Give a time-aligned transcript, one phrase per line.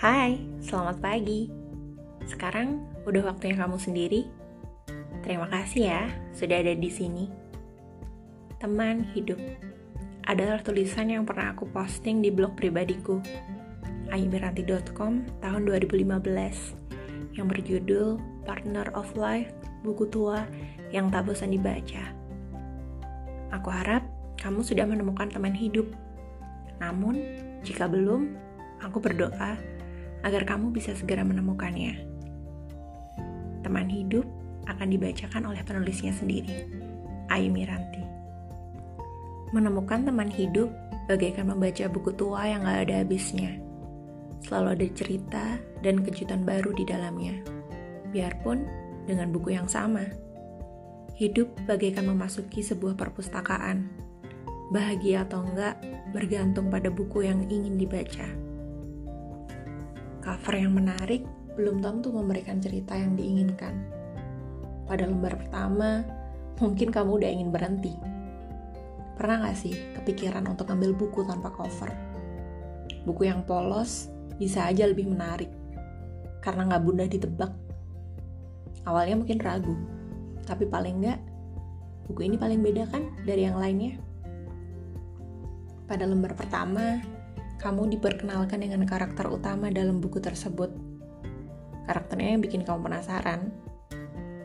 [0.00, 1.52] Hai, selamat pagi.
[2.24, 4.24] Sekarang udah waktunya kamu sendiri.
[5.20, 7.28] Terima kasih ya sudah ada di sini.
[8.56, 9.36] Teman hidup
[10.24, 13.20] adalah tulisan yang pernah aku posting di blog pribadiku
[14.08, 18.16] ayumiranti.com tahun 2015 yang berjudul
[18.48, 19.52] Partner of Life,
[19.84, 20.48] buku tua
[20.96, 22.08] yang tak bosan dibaca.
[23.52, 24.08] Aku harap
[24.40, 25.92] kamu sudah menemukan teman hidup.
[26.80, 27.20] Namun,
[27.60, 28.32] jika belum,
[28.80, 29.60] aku berdoa
[30.26, 32.00] agar kamu bisa segera menemukannya.
[33.60, 34.24] Teman hidup
[34.68, 36.68] akan dibacakan oleh penulisnya sendiri,
[37.32, 38.04] Ayu Miranti.
[39.50, 40.70] Menemukan teman hidup
[41.10, 43.58] bagaikan membaca buku tua yang gak ada habisnya.
[44.46, 45.44] Selalu ada cerita
[45.82, 47.34] dan kejutan baru di dalamnya.
[48.14, 48.64] Biarpun
[49.04, 50.06] dengan buku yang sama.
[51.18, 53.90] Hidup bagaikan memasuki sebuah perpustakaan.
[54.70, 55.82] Bahagia atau enggak
[56.14, 58.49] bergantung pada buku yang ingin dibaca.
[60.20, 61.24] Cover yang menarik
[61.56, 63.72] belum tentu memberikan cerita yang diinginkan.
[64.84, 66.04] Pada lembar pertama,
[66.60, 67.96] mungkin kamu udah ingin berhenti.
[69.16, 71.88] Pernah gak sih kepikiran untuk ambil buku tanpa cover?
[73.08, 75.48] Buku yang polos bisa aja lebih menarik,
[76.44, 77.52] karena gak mudah ditebak.
[78.84, 79.76] Awalnya mungkin ragu,
[80.48, 81.20] tapi paling nggak
[82.08, 84.00] buku ini paling beda kan dari yang lainnya.
[85.84, 86.98] Pada lembar pertama,
[87.60, 90.72] kamu diperkenalkan dengan karakter utama dalam buku tersebut.
[91.84, 93.52] Karakternya yang bikin kamu penasaran.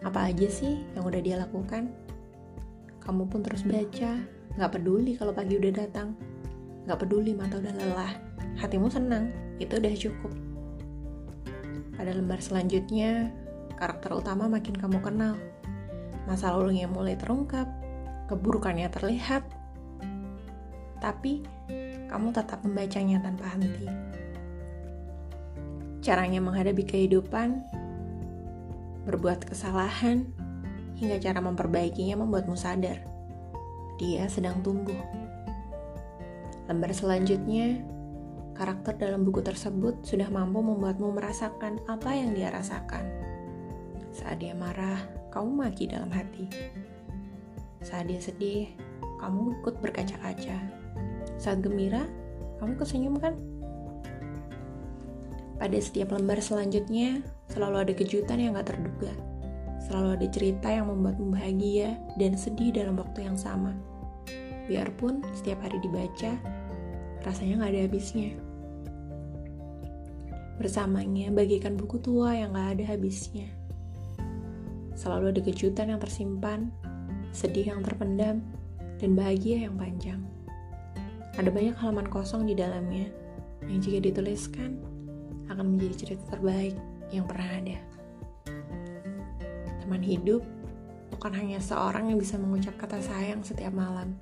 [0.00, 1.92] Apa aja sih yang udah dia lakukan?
[3.04, 4.16] Kamu pun terus baca,
[4.56, 6.16] gak peduli kalau pagi udah datang.
[6.88, 8.12] Gak peduli mata udah lelah,
[8.56, 9.28] hatimu senang,
[9.60, 10.32] itu udah cukup.
[11.92, 13.28] Pada lembar selanjutnya,
[13.76, 15.36] karakter utama makin kamu kenal
[16.26, 17.66] masa lalunya mulai terungkap,
[18.30, 19.42] keburukannya terlihat,
[21.02, 21.42] tapi
[22.12, 23.88] kamu tetap membacanya tanpa henti.
[26.04, 27.64] Caranya menghadapi kehidupan,
[29.08, 30.28] berbuat kesalahan,
[31.00, 33.00] hingga cara memperbaikinya membuatmu sadar
[33.96, 34.98] dia sedang tumbuh.
[36.66, 37.80] Lembar selanjutnya,
[38.58, 43.06] karakter dalam buku tersebut sudah mampu membuatmu merasakan apa yang dia rasakan.
[44.12, 45.00] Saat dia marah,
[45.30, 46.50] kamu maki dalam hati.
[47.80, 48.74] Saat dia sedih,
[49.22, 50.81] kamu ikut berkaca-kaca.
[51.42, 52.06] Saat gembira,
[52.62, 53.34] kamu kesenyum kan?
[55.58, 57.18] Pada setiap lembar selanjutnya,
[57.50, 59.10] selalu ada kejutan yang gak terduga.
[59.82, 63.74] Selalu ada cerita yang membuatmu bahagia dan sedih dalam waktu yang sama.
[64.70, 66.38] Biarpun setiap hari dibaca,
[67.26, 68.38] rasanya gak ada habisnya.
[70.62, 73.50] Bersamanya bagikan buku tua yang gak ada habisnya
[74.94, 76.70] Selalu ada kejutan yang tersimpan,
[77.34, 78.38] sedih yang terpendam,
[79.02, 80.22] dan bahagia yang panjang.
[81.40, 83.08] Ada banyak halaman kosong di dalamnya
[83.64, 84.76] yang jika dituliskan
[85.48, 86.76] akan menjadi cerita terbaik
[87.08, 87.78] yang pernah ada.
[89.80, 90.44] Teman hidup
[91.12, 94.16] bukan hanya seorang yang bisa mengucap kata sayang setiap malam.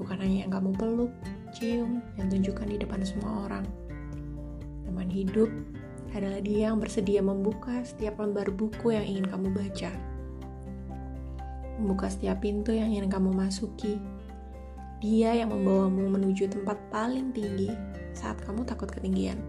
[0.00, 1.12] Bukan hanya yang kamu peluk,
[1.52, 3.68] cium, dan tunjukkan di depan semua orang.
[4.88, 5.52] Teman hidup
[6.10, 9.92] adalah dia yang bersedia membuka setiap lembar buku yang ingin kamu baca.
[11.78, 14.00] Membuka setiap pintu yang ingin kamu masuki.
[15.00, 17.72] Dia yang membawamu menuju tempat paling tinggi
[18.12, 19.40] saat kamu takut ketinggian.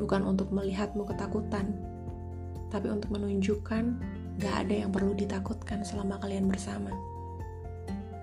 [0.00, 1.76] Bukan untuk melihatmu ketakutan,
[2.72, 3.84] tapi untuk menunjukkan
[4.40, 6.88] gak ada yang perlu ditakutkan selama kalian bersama.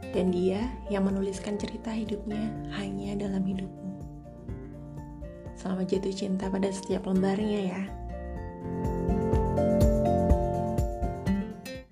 [0.09, 2.49] Dan dia yang menuliskan cerita hidupnya
[2.81, 3.93] hanya dalam hidupmu.
[5.53, 7.81] Selamat jatuh cinta pada setiap lembarnya ya.